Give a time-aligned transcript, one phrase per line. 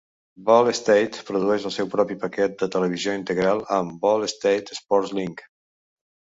[0.45, 5.47] Ball State produeix el seu propi paquet de televisió integral amb Ball State Sports Link.